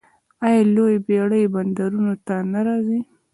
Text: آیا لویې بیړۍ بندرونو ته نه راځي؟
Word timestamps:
آیا 0.45 0.61
لویې 0.75 1.03
بیړۍ 1.05 1.43
بندرونو 1.53 2.13
ته 2.25 2.35
نه 2.51 2.59
راځي؟ 2.67 2.99